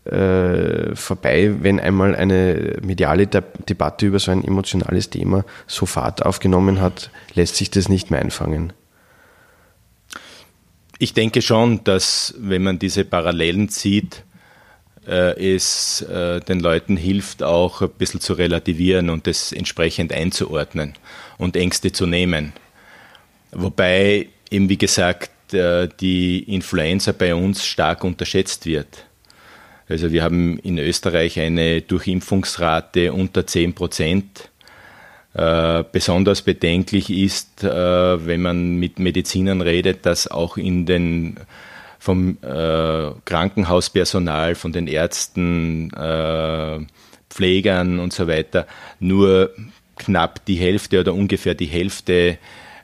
äh, 0.05 0.95
vorbei, 0.95 1.55
wenn 1.61 1.79
einmal 1.79 2.15
eine 2.15 2.77
mediale 2.81 3.27
De 3.27 3.43
Debatte 3.67 4.05
über 4.05 4.19
so 4.19 4.31
ein 4.31 4.43
emotionales 4.43 5.09
Thema 5.09 5.45
so 5.67 5.85
Fahrt 5.85 6.25
aufgenommen 6.25 6.81
hat, 6.81 7.11
lässt 7.33 7.55
sich 7.55 7.69
das 7.69 7.89
nicht 7.89 8.11
mehr 8.11 8.21
einfangen? 8.21 8.73
Ich 10.97 11.13
denke 11.13 11.41
schon, 11.41 11.83
dass 11.83 12.33
wenn 12.37 12.63
man 12.63 12.79
diese 12.79 13.05
Parallelen 13.05 13.69
zieht, 13.69 14.23
äh, 15.07 15.55
es 15.55 16.01
äh, 16.01 16.39
den 16.41 16.59
Leuten 16.59 16.97
hilft, 16.97 17.41
auch 17.41 17.81
ein 17.81 17.89
bisschen 17.89 18.19
zu 18.19 18.33
relativieren 18.33 19.09
und 19.09 19.27
das 19.27 19.51
entsprechend 19.51 20.11
einzuordnen 20.13 20.93
und 21.37 21.55
Ängste 21.55 21.91
zu 21.91 22.05
nehmen. 22.05 22.53
Wobei 23.51 24.27
eben, 24.51 24.69
wie 24.69 24.77
gesagt, 24.77 25.31
die 25.51 26.43
Influenza 26.53 27.11
bei 27.11 27.33
uns 27.33 27.65
stark 27.65 28.03
unterschätzt 28.03 28.65
wird. 28.65 29.05
Also 29.87 30.11
wir 30.11 30.23
haben 30.23 30.59
in 30.59 30.77
Österreich 30.77 31.39
eine 31.39 31.81
Durchimpfungsrate 31.81 33.11
unter 33.11 33.47
10 33.47 33.73
Prozent. 33.73 34.49
Äh, 35.33 35.83
besonders 35.91 36.41
bedenklich 36.43 37.09
ist, 37.09 37.63
äh, 37.63 38.25
wenn 38.25 38.41
man 38.41 38.75
mit 38.75 38.99
Medizinern 38.99 39.61
redet, 39.61 40.05
dass 40.05 40.29
auch 40.29 40.57
in 40.57 40.85
den 40.85 41.39
vom 41.97 42.37
äh, 42.41 43.11
Krankenhauspersonal, 43.25 44.55
von 44.55 44.71
den 44.71 44.87
Ärzten, 44.87 45.91
äh, 45.93 46.79
Pflegern 47.29 47.99
und 47.99 48.13
so 48.13 48.27
weiter 48.27 48.65
nur 48.99 49.53
knapp 49.97 50.45
die 50.45 50.55
Hälfte 50.55 50.99
oder 50.99 51.13
ungefähr 51.13 51.53
die 51.53 51.67
Hälfte 51.67 52.37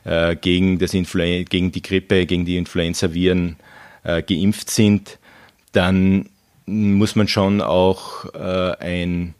äh, 0.06 0.36
gegen, 0.36 0.78
das 0.78 0.92
gegen 0.92 1.72
die 1.72 1.82
Grippe, 1.82 2.26
gegen 2.26 2.44
die 2.44 2.56
Influenza-Viren 2.56 3.56
äh, 4.04 4.22
geimpft 4.22 4.70
sind, 4.70 5.18
dann 5.72 6.28
muss 6.64 7.16
man 7.16 7.28
schon 7.28 7.60
auch 7.60 8.32
äh, 8.34 8.76
ein 8.78 9.34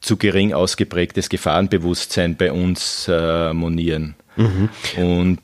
zu 0.00 0.16
gering 0.16 0.52
ausgeprägtes 0.52 1.28
Gefahrenbewusstsein 1.28 2.36
bei 2.36 2.52
uns 2.52 3.08
äh, 3.08 3.52
monieren. 3.54 4.14
Mhm. 4.36 4.68
Und 4.96 5.40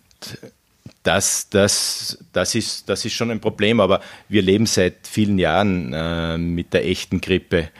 das, 1.02 1.48
das, 1.48 2.18
das, 2.32 2.54
ist, 2.54 2.88
das 2.88 3.04
ist 3.04 3.14
schon 3.14 3.30
ein 3.30 3.40
Problem, 3.40 3.80
aber 3.80 4.00
wir 4.28 4.42
leben 4.42 4.66
seit 4.66 5.06
vielen 5.06 5.38
Jahren 5.38 5.92
äh, 5.94 6.36
mit 6.36 6.74
der 6.74 6.86
echten 6.86 7.22
Grippe 7.22 7.70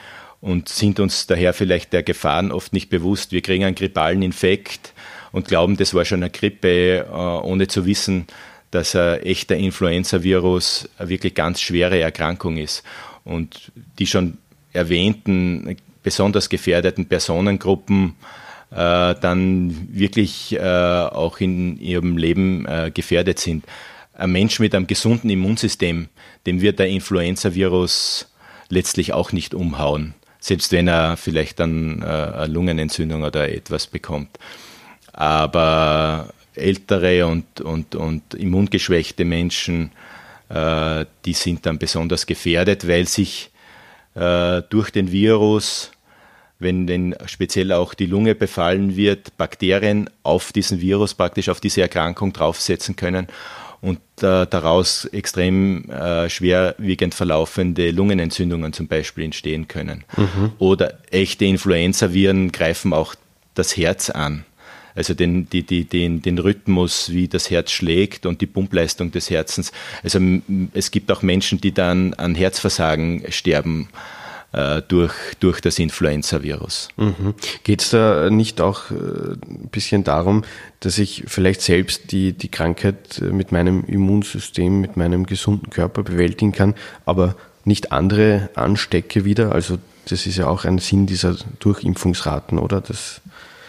und 0.40 0.70
sind 0.70 1.00
uns 1.00 1.26
daher 1.26 1.52
vielleicht 1.52 1.92
der 1.92 2.02
Gefahren 2.02 2.50
oft 2.50 2.73
nicht 2.73 2.88
bewusst. 2.88 3.32
Wir 3.32 3.42
kriegen 3.42 3.64
einen 3.64 3.75
grippalen 3.75 4.23
Infekt 4.23 4.94
und 5.33 5.49
glauben, 5.49 5.77
das 5.77 5.95
war 5.95 6.05
schon 6.05 6.23
eine 6.23 6.31
Grippe, 6.31 7.07
äh, 7.09 7.13
ohne 7.13 7.69
zu 7.69 7.87
wissen, 7.87 8.27
dass 8.71 8.95
ein 8.95 9.23
echter 9.23 9.57
Influenza-Virus 9.57 10.89
eine 10.99 11.09
wirklich 11.09 11.35
ganz 11.35 11.61
schwere 11.61 11.99
Erkrankung 11.99 12.57
ist. 12.57 12.83
Und 13.25 13.73
die 13.99 14.07
schon 14.07 14.39
erwähnten 14.73 15.77
besonders 16.03 16.49
gefährdeten 16.49 17.07
Personengruppen 17.07 18.15
äh, 18.71 19.15
dann 19.21 19.89
wirklich 19.91 20.53
äh, 20.53 20.61
auch 20.61 21.41
in 21.41 21.79
ihrem 21.81 22.17
Leben 22.17 22.67
äh, 22.67 22.91
gefährdet 22.93 23.39
sind. 23.39 23.65
Ein 24.15 24.33
Mensch 24.33 24.61
mit 24.61 24.75
einem 24.75 24.87
gesunden 24.87 25.31
Immunsystem, 25.31 26.09
dem 26.47 26.61
wird 26.61 26.79
der 26.79 26.89
Influenza-Virus 26.89 28.29
letztlich 28.69 29.13
auch 29.13 29.33
nicht 29.33 29.55
umhauen, 29.55 30.15
selbst 30.39 30.73
wenn 30.73 30.89
er 30.89 31.17
vielleicht 31.17 31.59
dann 31.59 32.03
äh, 32.03 32.05
eine 32.05 32.47
Lungenentzündung 32.47 33.25
oder 33.25 33.53
etwas 33.53 33.87
bekommt. 33.87 34.39
Aber 35.12 36.29
ältere 36.55 37.26
und, 37.26 37.61
und, 37.61 37.95
und 37.95 38.35
immungeschwächte 38.35 39.25
Menschen, 39.25 39.93
äh, 40.49 41.05
die 41.25 41.33
sind 41.33 41.67
dann 41.67 41.79
besonders 41.79 42.26
gefährdet, 42.26 42.87
weil 42.87 43.07
sich 43.07 43.50
äh, 44.14 44.62
durch 44.69 44.90
den 44.90 45.12
Virus, 45.12 45.90
wenn 46.59 46.87
denn 46.87 47.14
speziell 47.26 47.73
auch 47.73 47.95
die 47.95 48.07
Lunge 48.07 48.35
befallen 48.35 48.97
wird, 48.97 49.37
Bakterien 49.37 50.11
auf 50.23 50.52
diesen 50.52 50.81
Virus, 50.81 51.14
praktisch 51.14 51.49
auf 51.49 51.61
diese 51.61 51.83
Erkrankung 51.83 52.33
draufsetzen 52.33 52.97
können 52.97 53.29
und 53.81 53.99
äh, 54.21 54.47
daraus 54.47 55.07
extrem 55.07 55.88
äh, 55.90 56.29
schwerwiegend 56.29 57.14
verlaufende 57.14 57.90
Lungenentzündungen 57.93 58.73
zum 58.73 58.88
Beispiel 58.88 59.25
entstehen 59.25 59.69
können. 59.69 60.05
Mhm. 60.17 60.52
Oder 60.59 60.99
echte 61.11 61.47
Influenza-Viren 61.47 62.52
greifen 62.52 62.93
auch 62.93 63.14
das 63.55 63.76
Herz 63.76 64.11
an 64.11 64.45
also 64.94 65.14
den, 65.14 65.49
die, 65.49 65.62
die, 65.62 65.85
den, 65.85 66.23
den 66.23 66.38
Rhythmus, 66.38 67.11
wie 67.11 67.28
das 67.28 67.50
Herz 67.50 67.70
schlägt 67.70 68.26
und 68.26 68.40
die 68.40 68.47
Pumpleistung 68.47 69.11
des 69.11 69.30
Herzens. 69.30 69.73
Also 70.02 70.20
es 70.75 70.90
gibt 70.90 71.11
auch 71.12 71.23
Menschen, 71.23 71.61
die 71.61 71.73
dann 71.73 72.14
an 72.14 72.35
Herzversagen 72.35 73.25
sterben 73.30 73.88
äh, 74.52 74.82
durch, 74.82 75.14
durch 75.38 75.61
das 75.61 75.78
Influenza-Virus. 75.78 76.88
Mhm. 76.97 77.35
Geht 77.62 77.82
es 77.82 77.90
da 77.90 78.30
nicht 78.30 78.61
auch 78.61 78.90
äh, 78.90 78.94
ein 78.94 79.68
bisschen 79.70 80.02
darum, 80.04 80.42
dass 80.80 80.99
ich 80.99 81.25
vielleicht 81.26 81.62
selbst 81.62 82.11
die, 82.11 82.32
die 82.32 82.49
Krankheit 82.49 83.20
äh, 83.20 83.26
mit 83.26 83.52
meinem 83.52 83.85
Immunsystem, 83.85 84.80
mit 84.80 84.97
meinem 84.97 85.26
gesunden 85.26 85.70
Körper 85.70 86.02
bewältigen 86.02 86.52
kann, 86.52 86.75
aber 87.06 87.37
nicht 87.64 87.92
andere 87.92 88.50
anstecke 88.54 89.25
wieder. 89.25 89.52
Also 89.52 89.78
das 90.06 90.26
ist 90.26 90.38
ja 90.38 90.49
auch 90.49 90.64
ein 90.64 90.78
Sinn 90.78 91.06
dieser 91.06 91.37
Durchimpfungsraten, 91.61 92.59
oder? 92.59 92.80
Das 92.80 93.20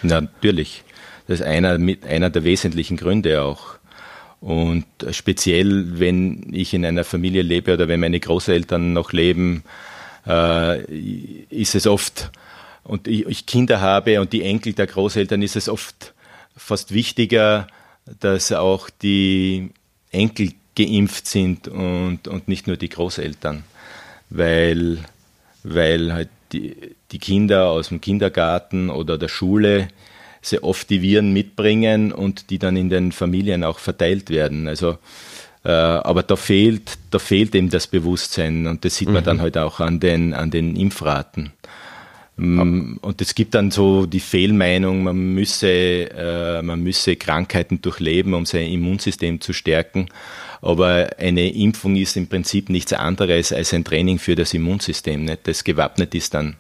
Natürlich. 0.02 0.84
Das 1.28 1.40
ist 1.40 1.46
einer, 1.46 1.78
einer 2.08 2.30
der 2.30 2.44
wesentlichen 2.44 2.98
Gründe 2.98 3.42
auch. 3.42 3.76
Und 4.42 4.86
speziell, 5.12 6.00
wenn 6.00 6.52
ich 6.52 6.74
in 6.74 6.84
einer 6.84 7.04
Familie 7.04 7.44
lebe 7.44 7.74
oder 7.74 7.88
wenn 7.88 8.00
meine 8.00 8.20
Großeltern 8.20 8.92
noch 8.94 9.14
leben, 9.14 9.64
äh, 10.26 10.82
ist 11.50 11.76
es 11.76 11.86
oft, 11.86 12.32
und 12.84 13.08
ich 13.08 13.46
Kinder 13.46 13.82
habe 13.82 14.20
und 14.20 14.34
die 14.34 14.44
Enkel 14.44 14.74
der 14.74 14.88
Großeltern, 14.88 15.44
ist 15.44 15.56
es 15.56 15.70
oft 15.70 16.14
fast 16.58 16.92
wichtiger, 16.94 17.68
dass 18.20 18.52
auch 18.52 18.90
die 18.90 19.70
Enkel 20.12 20.54
geimpft 20.76 21.28
sind 21.28 21.68
und, 21.68 22.28
und 22.28 22.48
nicht 22.48 22.66
nur 22.66 22.78
die 22.78 22.90
Großeltern, 22.90 23.64
weil, 24.30 25.00
weil 25.64 26.14
halt 26.14 26.30
die, 26.52 26.76
die 27.12 27.20
Kinder 27.20 27.68
aus 27.68 27.90
dem 27.90 28.02
Kindergarten 28.02 28.90
oder 28.90 29.18
der 29.18 29.28
Schule 29.28 29.90
sehr 30.42 30.64
oft 30.64 30.90
die 30.90 31.02
Viren 31.02 31.34
mitbringen 31.34 32.12
und 32.12 32.50
die 32.50 32.60
dann 32.60 32.76
in 32.78 32.90
den 32.90 33.12
Familien 33.12 33.64
auch 33.64 33.80
verteilt 33.80 34.30
werden. 34.30 34.68
Also 34.68 34.98
äh, 35.64 35.70
aber 35.70 36.24
da 36.24 36.36
fehlt, 36.36 36.98
da 37.12 37.20
fehlt 37.20 37.54
eben 37.54 37.70
das 37.70 37.88
Bewusstsein 37.88 38.66
und 38.66 38.84
das 38.84 38.96
sieht 38.96 39.10
man 39.10 39.22
mhm. 39.22 39.26
dann 39.26 39.42
halt 39.42 39.58
auch 39.58 39.80
an 39.80 40.00
den, 40.00 40.34
an 40.34 40.50
den 40.50 40.76
Impfraten. 40.76 41.54
Mm, 42.38 42.98
und 43.02 43.22
es 43.22 43.36
gibt 43.36 43.54
dann 43.54 43.70
so 43.70 44.08
die 44.08 44.20
Fehlmeinung, 44.20 45.04
man 45.04 45.18
müsse, 45.18 45.70
äh, 45.70 46.62
man 46.64 46.82
müsse 46.82 47.16
Krankheiten 47.16 47.82
durchleben, 47.82 48.34
um 48.34 48.48
sein 48.48 48.72
Immunsystem 48.72 49.40
zu 49.40 49.54
stärken. 49.54 50.08
Aber 50.62 51.10
eine 51.20 51.54
Impfung 51.54 51.96
ist 51.96 52.18
im 52.18 52.28
Prinzip 52.28 52.70
nichts 52.70 52.94
anderes 52.94 53.54
als 53.54 53.74
ein 53.74 53.84
Training 53.84 54.18
für 54.18 54.36
das 54.36 54.54
Immunsystem, 54.54 55.26
nicht? 55.26 55.48
das 55.48 55.64
gewappnet 55.64 56.16
ist 56.16 56.34
dann 56.34 56.56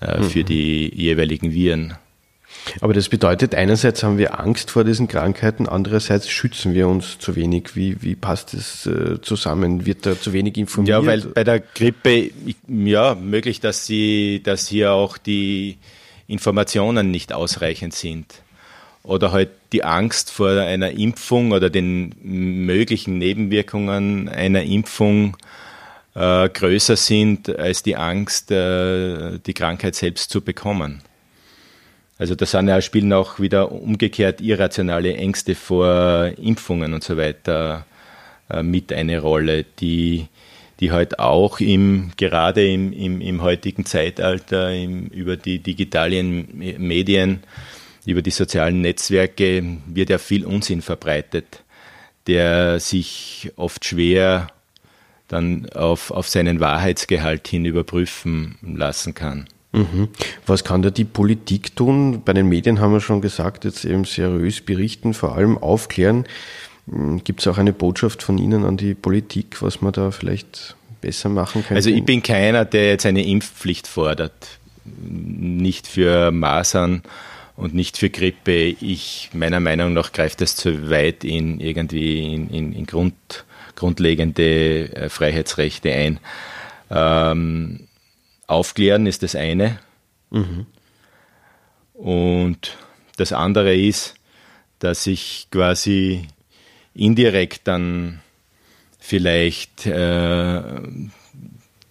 äh, 0.00 0.22
für 0.22 0.40
mhm. 0.40 0.46
die 0.46 0.94
jeweiligen 0.94 1.52
Viren. 1.52 1.94
Aber 2.80 2.92
das 2.92 3.08
bedeutet, 3.08 3.54
einerseits 3.54 4.02
haben 4.02 4.18
wir 4.18 4.38
Angst 4.38 4.70
vor 4.70 4.84
diesen 4.84 5.08
Krankheiten, 5.08 5.68
andererseits 5.68 6.28
schützen 6.28 6.74
wir 6.74 6.88
uns 6.88 7.18
zu 7.18 7.36
wenig. 7.36 7.76
Wie, 7.76 8.02
wie 8.02 8.14
passt 8.14 8.54
das 8.54 8.86
äh, 8.86 9.20
zusammen? 9.20 9.86
Wird 9.86 10.06
da 10.06 10.18
zu 10.20 10.32
wenig 10.32 10.56
informiert? 10.56 10.90
Ja, 10.90 11.06
weil 11.06 11.20
bei 11.20 11.44
der 11.44 11.60
Grippe, 11.60 12.30
ja, 12.68 13.14
möglich, 13.14 13.60
dass, 13.60 13.86
sie, 13.86 14.42
dass 14.42 14.68
hier 14.68 14.92
auch 14.92 15.18
die 15.18 15.78
Informationen 16.26 17.10
nicht 17.10 17.32
ausreichend 17.32 17.94
sind. 17.94 18.26
Oder 19.02 19.30
halt 19.30 19.50
die 19.72 19.84
Angst 19.84 20.32
vor 20.32 20.50
einer 20.50 20.90
Impfung 20.90 21.52
oder 21.52 21.70
den 21.70 22.12
möglichen 22.22 23.18
Nebenwirkungen 23.18 24.28
einer 24.28 24.64
Impfung 24.64 25.36
äh, 26.16 26.48
größer 26.48 26.96
sind 26.96 27.56
als 27.56 27.84
die 27.84 27.94
Angst, 27.94 28.50
äh, 28.50 29.38
die 29.38 29.54
Krankheit 29.54 29.94
selbst 29.94 30.30
zu 30.30 30.40
bekommen. 30.40 31.02
Also 32.18 32.34
da 32.34 32.46
sind 32.46 32.68
ja 32.68 32.80
spielen 32.80 33.12
auch 33.12 33.40
wieder 33.40 33.72
umgekehrt 33.72 34.40
irrationale 34.40 35.14
Ängste 35.14 35.54
vor 35.54 36.32
Impfungen 36.38 36.94
und 36.94 37.04
so 37.04 37.16
weiter 37.16 37.86
äh, 38.48 38.62
mit 38.62 38.92
eine 38.92 39.20
Rolle, 39.20 39.64
die, 39.80 40.28
die 40.80 40.92
halt 40.92 41.18
auch 41.18 41.60
im, 41.60 42.12
gerade 42.16 42.66
im, 42.66 42.92
im, 42.92 43.20
im 43.20 43.42
heutigen 43.42 43.84
Zeitalter 43.84 44.72
im, 44.72 45.08
über 45.08 45.36
die 45.36 45.58
digitalen 45.58 46.48
Medien, 46.78 47.42
über 48.06 48.22
die 48.22 48.30
sozialen 48.30 48.80
Netzwerke 48.80 49.62
wird 49.86 50.08
ja 50.08 50.18
viel 50.18 50.46
Unsinn 50.46 50.80
verbreitet, 50.80 51.62
der 52.26 52.80
sich 52.80 53.50
oft 53.56 53.84
schwer 53.84 54.46
dann 55.28 55.68
auf, 55.70 56.10
auf 56.12 56.28
seinen 56.28 56.60
Wahrheitsgehalt 56.60 57.48
hin 57.48 57.64
überprüfen 57.64 58.56
lassen 58.62 59.12
kann. 59.12 59.48
Mhm. 59.76 60.08
Was 60.46 60.64
kann 60.64 60.82
da 60.82 60.90
die 60.90 61.04
Politik 61.04 61.76
tun? 61.76 62.22
Bei 62.24 62.32
den 62.32 62.48
Medien 62.48 62.80
haben 62.80 62.92
wir 62.92 63.00
schon 63.00 63.20
gesagt, 63.20 63.64
jetzt 63.64 63.84
eben 63.84 64.04
seriös 64.04 64.62
berichten, 64.62 65.12
vor 65.12 65.36
allem 65.36 65.58
aufklären. 65.58 66.24
Hm, 66.90 67.22
Gibt 67.22 67.40
es 67.40 67.46
auch 67.46 67.58
eine 67.58 67.74
Botschaft 67.74 68.22
von 68.22 68.38
Ihnen 68.38 68.64
an 68.64 68.78
die 68.78 68.94
Politik, 68.94 69.60
was 69.60 69.82
man 69.82 69.92
da 69.92 70.10
vielleicht 70.10 70.76
besser 71.02 71.28
machen 71.28 71.62
könnte? 71.62 71.74
Also 71.74 71.90
ich 71.90 72.04
bin 72.04 72.22
keiner, 72.22 72.64
der 72.64 72.88
jetzt 72.88 73.04
eine 73.04 73.26
Impfpflicht 73.26 73.86
fordert. 73.86 74.58
Nicht 74.84 75.86
für 75.86 76.30
Masern 76.30 77.02
und 77.56 77.74
nicht 77.74 77.98
für 77.98 78.08
Grippe. 78.08 78.76
Ich, 78.80 79.30
meiner 79.34 79.60
Meinung 79.60 79.92
nach, 79.92 80.12
greift 80.12 80.40
das 80.40 80.56
zu 80.56 80.90
weit 80.90 81.22
in 81.22 81.60
irgendwie 81.60 82.32
in, 82.32 82.48
in, 82.48 82.72
in 82.72 82.86
Grund, 82.86 83.14
grundlegende 83.74 84.94
äh, 84.94 85.08
Freiheitsrechte 85.10 85.92
ein. 85.92 86.18
Ähm, 86.90 87.85
Aufklären 88.46 89.06
ist 89.06 89.22
das 89.22 89.34
eine. 89.34 89.78
Mhm. 90.30 90.66
Und 91.94 92.76
das 93.16 93.32
andere 93.32 93.74
ist, 93.74 94.14
dass 94.78 95.06
ich 95.06 95.48
quasi 95.50 96.26
indirekt 96.94 97.62
dann 97.64 98.20
vielleicht 98.98 99.86
äh, 99.86 100.62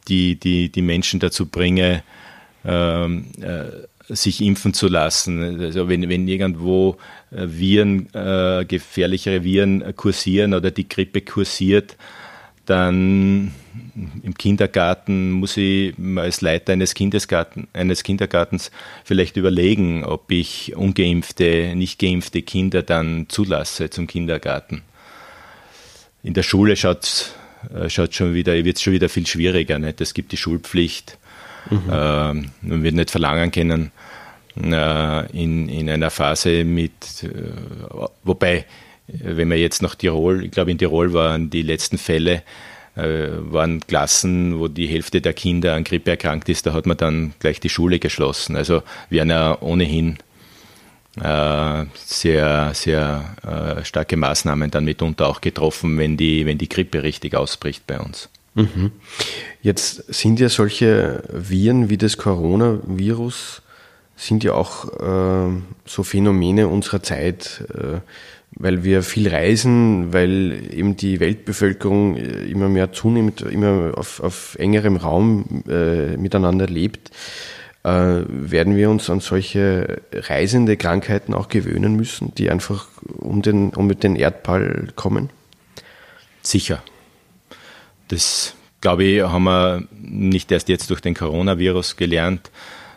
die, 0.07 0.35
die, 0.35 0.69
die 0.69 0.81
Menschen 0.81 1.19
dazu 1.19 1.47
bringe, 1.47 2.03
ähm, 2.63 3.31
äh, 3.41 4.13
sich 4.13 4.41
impfen 4.41 4.73
zu 4.73 4.87
lassen. 4.87 5.61
Also 5.61 5.89
wenn, 5.89 6.07
wenn 6.09 6.27
irgendwo 6.27 6.97
äh, 7.31 7.47
Viren, 7.47 8.13
äh, 8.13 8.65
gefährlichere 8.67 9.43
Viren 9.43 9.95
kursieren 9.95 10.53
oder 10.53 10.71
die 10.71 10.87
Grippe 10.87 11.21
kursiert, 11.21 11.97
dann 12.65 13.53
im 14.23 14.33
Kindergarten 14.37 15.31
muss 15.31 15.57
ich 15.57 15.93
als 16.17 16.41
Leiter 16.41 16.73
eines, 16.73 16.93
Kindesgarten, 16.93 17.67
eines 17.73 18.03
Kindergartens 18.03 18.71
vielleicht 19.03 19.37
überlegen, 19.37 20.03
ob 20.03 20.31
ich 20.31 20.75
ungeimpfte, 20.75 21.73
nicht 21.75 21.99
geimpfte 21.99 22.41
Kinder 22.41 22.83
dann 22.83 23.27
zulasse 23.29 23.89
zum 23.89 24.07
Kindergarten. 24.07 24.81
In 26.23 26.33
der 26.33 26.43
Schule 26.43 26.75
schaut 26.75 27.35
äh, 27.73 27.89
schaut 27.89 28.13
schon 28.13 28.33
wieder, 28.33 28.53
wird 28.63 28.77
es 28.77 28.83
schon 28.83 28.93
wieder 28.93 29.09
viel 29.09 29.25
schwieriger. 29.25 29.79
Nicht? 29.79 30.01
Es 30.01 30.13
gibt 30.13 30.31
die 30.31 30.37
Schulpflicht. 30.37 31.17
Mhm. 31.69 31.81
Ähm, 31.91 32.51
man 32.61 32.83
wird 32.83 32.95
nicht 32.95 33.11
verlangen 33.11 33.51
können, 33.51 33.91
äh, 34.61 35.31
in, 35.31 35.67
in 35.69 35.89
einer 35.89 36.11
Phase 36.11 36.63
mit, 36.63 37.23
äh, 37.23 37.29
wobei 38.23 38.65
wenn 39.07 39.47
man 39.47 39.57
jetzt 39.57 39.81
nach 39.81 39.95
Tirol, 39.95 40.45
ich 40.45 40.51
glaube 40.51 40.71
in 40.71 40.77
Tirol 40.77 41.13
waren 41.13 41.49
die 41.49 41.61
letzten 41.61 41.97
Fälle, 41.97 42.43
äh, 42.95 43.27
waren 43.39 43.81
Klassen, 43.81 44.59
wo 44.59 44.67
die 44.67 44.87
Hälfte 44.87 45.21
der 45.21 45.33
Kinder 45.33 45.75
an 45.75 45.83
Grippe 45.83 46.11
erkrankt 46.11 46.49
ist, 46.49 46.65
da 46.65 46.73
hat 46.73 46.85
man 46.85 46.97
dann 46.97 47.33
gleich 47.39 47.59
die 47.59 47.69
Schule 47.69 47.99
geschlossen. 47.99 48.55
Also 48.55 48.83
werden 49.09 49.29
ja 49.29 49.61
ohnehin 49.61 50.17
äh, 51.21 51.85
sehr, 51.95 52.71
sehr 52.73 53.35
äh, 53.43 53.85
starke 53.85 54.17
Maßnahmen 54.17 54.71
dann 54.71 54.85
mitunter 54.85 55.27
auch 55.27 55.41
getroffen, 55.41 55.97
wenn 55.97 56.17
die, 56.17 56.45
wenn 56.45 56.57
die 56.57 56.69
Grippe 56.69 57.03
richtig 57.03 57.35
ausbricht 57.35 57.85
bei 57.87 57.99
uns. 57.99 58.29
Mhm. 58.53 58.91
Jetzt 59.61 60.13
sind 60.13 60.39
ja 60.39 60.49
solche 60.49 61.23
Viren 61.31 61.89
wie 61.89 61.97
das 61.97 62.17
Coronavirus, 62.17 63.61
sind 64.15 64.43
ja 64.43 64.53
auch 64.53 64.85
äh, 64.99 65.51
so 65.85 66.03
Phänomene 66.03 66.67
unserer 66.67 67.03
Zeit. 67.03 67.63
Äh, 67.73 67.99
weil 68.57 68.83
wir 68.83 69.03
viel 69.03 69.27
reisen, 69.27 70.13
weil 70.13 70.73
eben 70.73 70.95
die 70.95 71.19
Weltbevölkerung 71.19 72.15
äh, 72.15 72.45
immer 72.45 72.69
mehr 72.69 72.93
zunimmt, 72.93 73.41
immer 73.41 73.91
auf, 73.95 74.21
auf 74.21 74.55
engerem 74.57 74.95
Raum 74.95 75.63
äh, 75.67 76.15
miteinander 76.17 76.67
lebt, 76.67 77.11
äh, 77.83 78.23
werden 78.27 78.75
wir 78.75 78.89
uns 78.89 79.09
an 79.09 79.19
solche 79.19 80.01
reisende 80.13 80.77
Krankheiten 80.77 81.33
auch 81.33 81.49
gewöhnen 81.49 81.95
müssen, 81.95 82.33
die 82.35 82.49
einfach 82.49 82.87
um 83.17 83.41
den, 83.41 83.71
um 83.71 83.87
den 83.99 84.15
Erdball 84.15 84.87
kommen? 84.95 85.29
Sicher. 86.41 86.81
Das, 88.07 88.55
glaube 88.81 89.03
ich, 89.03 89.21
haben 89.21 89.43
wir 89.43 89.83
nicht 89.99 90.51
erst 90.51 90.69
jetzt 90.69 90.89
durch 90.89 91.01
den 91.01 91.15
Coronavirus 91.15 91.97
gelernt. 91.97 92.51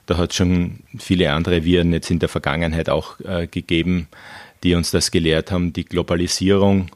Da 0.09 0.17
hat 0.17 0.31
es 0.31 0.37
schon 0.37 0.81
viele 0.99 1.33
andere 1.33 1.65
Viren 1.65 1.93
jetzt 1.93 2.11
in 2.11 2.19
der 2.19 2.29
Vergangenheit 2.29 2.89
auch 2.91 3.21
äh, 3.21 3.47
gegeben 3.47 4.09
die 4.63 4.75
uns 4.75 4.91
das 4.91 5.11
gelehrt 5.11 5.51
haben, 5.51 5.73
die 5.73 5.85
Globalisierung. 5.85 6.91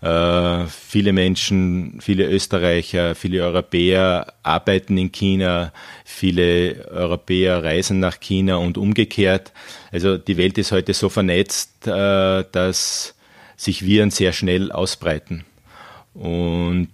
Äh, 0.00 0.66
viele 0.66 1.12
Menschen, 1.12 2.00
viele 2.00 2.26
Österreicher, 2.26 3.14
viele 3.14 3.44
Europäer 3.44 4.34
arbeiten 4.42 4.98
in 4.98 5.12
China, 5.12 5.72
viele 6.04 6.88
Europäer 6.90 7.62
reisen 7.62 8.00
nach 8.00 8.18
China 8.18 8.56
und 8.56 8.78
umgekehrt. 8.78 9.52
Also 9.92 10.18
die 10.18 10.36
Welt 10.36 10.58
ist 10.58 10.72
heute 10.72 10.92
so 10.92 11.08
vernetzt, 11.08 11.86
äh, 11.86 12.44
dass 12.50 13.14
sich 13.56 13.84
Viren 13.86 14.10
sehr 14.10 14.32
schnell 14.32 14.72
ausbreiten. 14.72 15.44
Und 16.14 16.88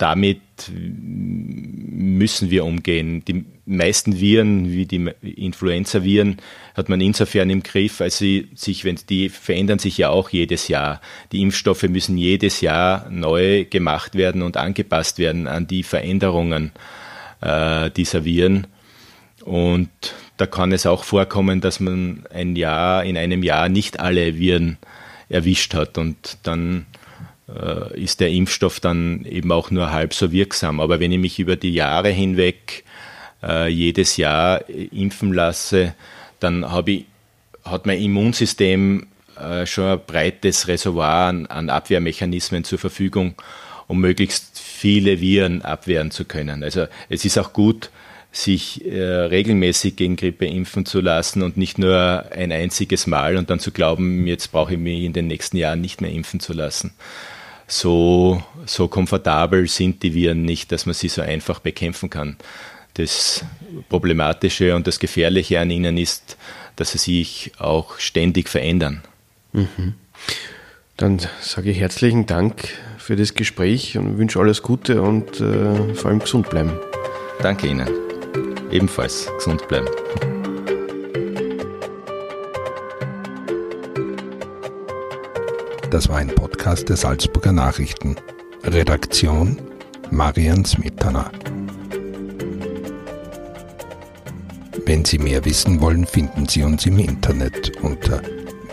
damit 0.00 0.40
müssen 0.72 2.50
wir 2.50 2.64
umgehen. 2.64 3.22
Die 3.26 3.44
meisten 3.66 4.18
Viren, 4.18 4.72
wie 4.72 4.86
die 4.86 5.10
Influenza-Viren, 5.22 6.38
hat 6.74 6.88
man 6.88 7.02
insofern 7.02 7.50
im 7.50 7.62
Griff, 7.62 8.00
als 8.00 8.16
sie 8.16 8.48
sich, 8.54 8.84
wenn 8.84 8.98
die 9.10 9.28
verändern 9.28 9.78
sich 9.78 9.98
ja 9.98 10.08
auch 10.08 10.30
jedes 10.30 10.68
Jahr. 10.68 11.02
Die 11.32 11.42
Impfstoffe 11.42 11.82
müssen 11.82 12.16
jedes 12.16 12.62
Jahr 12.62 13.10
neu 13.10 13.66
gemacht 13.66 14.14
werden 14.14 14.40
und 14.40 14.56
angepasst 14.56 15.18
werden 15.18 15.46
an 15.46 15.66
die 15.66 15.82
Veränderungen 15.82 16.72
äh, 17.42 17.90
dieser 17.90 18.24
Viren. 18.24 18.66
Und 19.44 19.90
da 20.38 20.46
kann 20.46 20.72
es 20.72 20.86
auch 20.86 21.04
vorkommen, 21.04 21.60
dass 21.60 21.78
man 21.78 22.24
ein 22.32 22.56
Jahr, 22.56 23.04
in 23.04 23.18
einem 23.18 23.42
Jahr 23.42 23.68
nicht 23.68 24.00
alle 24.00 24.38
Viren 24.38 24.78
erwischt 25.28 25.74
hat 25.74 25.98
und 25.98 26.38
dann 26.42 26.86
äh, 27.58 28.00
ist 28.00 28.20
der 28.20 28.30
Impfstoff 28.30 28.80
dann 28.80 29.24
eben 29.24 29.50
auch 29.52 29.70
nur 29.70 29.92
halb 29.92 30.14
so 30.14 30.32
wirksam. 30.32 30.80
Aber 30.80 31.00
wenn 31.00 31.12
ich 31.12 31.18
mich 31.18 31.38
über 31.38 31.56
die 31.56 31.72
Jahre 31.72 32.10
hinweg 32.10 32.84
äh, 33.42 33.68
jedes 33.68 34.16
Jahr 34.16 34.68
impfen 34.68 35.32
lasse, 35.32 35.94
dann 36.38 36.66
ich, 36.86 37.04
hat 37.64 37.86
mein 37.86 38.00
Immunsystem 38.00 39.06
äh, 39.38 39.66
schon 39.66 39.84
ein 39.84 40.00
breites 40.06 40.68
Reservoir 40.68 41.28
an, 41.28 41.46
an 41.46 41.70
Abwehrmechanismen 41.70 42.64
zur 42.64 42.78
Verfügung, 42.78 43.34
um 43.86 44.00
möglichst 44.00 44.58
viele 44.58 45.20
Viren 45.20 45.62
abwehren 45.62 46.10
zu 46.10 46.24
können. 46.24 46.62
Also 46.62 46.86
es 47.08 47.24
ist 47.24 47.38
auch 47.38 47.52
gut, 47.52 47.90
sich 48.32 48.84
äh, 48.86 49.02
regelmäßig 49.02 49.96
gegen 49.96 50.16
Grippe 50.16 50.46
impfen 50.46 50.86
zu 50.86 51.00
lassen 51.00 51.42
und 51.42 51.56
nicht 51.56 51.78
nur 51.78 52.26
ein 52.30 52.52
einziges 52.52 53.06
Mal 53.06 53.36
und 53.36 53.50
dann 53.50 53.58
zu 53.58 53.72
glauben, 53.72 54.26
jetzt 54.26 54.52
brauche 54.52 54.74
ich 54.74 54.78
mich 54.78 55.02
in 55.02 55.12
den 55.12 55.26
nächsten 55.26 55.56
Jahren 55.56 55.80
nicht 55.80 56.00
mehr 56.00 56.12
impfen 56.12 56.38
zu 56.38 56.52
lassen. 56.52 56.92
So, 57.70 58.42
so 58.66 58.88
komfortabel 58.88 59.68
sind 59.68 60.02
die 60.02 60.12
Viren 60.12 60.42
nicht, 60.42 60.72
dass 60.72 60.86
man 60.86 60.94
sie 60.94 61.08
so 61.08 61.22
einfach 61.22 61.60
bekämpfen 61.60 62.10
kann. 62.10 62.36
Das 62.94 63.44
Problematische 63.88 64.74
und 64.74 64.88
das 64.88 64.98
Gefährliche 64.98 65.60
an 65.60 65.70
ihnen 65.70 65.96
ist, 65.96 66.36
dass 66.74 66.90
sie 66.90 66.98
sich 66.98 67.52
auch 67.58 68.00
ständig 68.00 68.48
verändern. 68.48 69.02
Mhm. 69.52 69.94
Dann 70.96 71.20
sage 71.40 71.70
ich 71.70 71.78
herzlichen 71.78 72.26
Dank 72.26 72.68
für 72.98 73.14
das 73.14 73.34
Gespräch 73.34 73.96
und 73.96 74.18
wünsche 74.18 74.40
alles 74.40 74.62
Gute 74.62 75.00
und 75.00 75.40
äh, 75.40 75.94
vor 75.94 76.10
allem 76.10 76.18
gesund 76.18 76.50
bleiben. 76.50 76.72
Danke 77.40 77.68
Ihnen. 77.68 77.88
Ebenfalls 78.72 79.30
gesund 79.38 79.66
bleiben. 79.68 79.86
Das 85.90 86.08
war 86.08 86.18
ein 86.18 86.28
Podcast 86.28 86.88
der 86.88 86.96
Salzburger 86.96 87.50
Nachrichten. 87.50 88.14
Redaktion 88.62 89.60
Marian 90.10 90.64
Smetana. 90.64 91.32
Wenn 94.86 95.04
Sie 95.04 95.18
mehr 95.18 95.44
wissen 95.44 95.80
wollen, 95.80 96.06
finden 96.06 96.46
Sie 96.46 96.62
uns 96.62 96.86
im 96.86 97.00
Internet 97.00 97.72
unter 97.82 98.22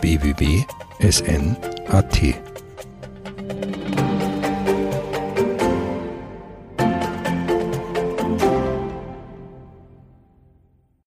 www.sn.at. 0.01 0.67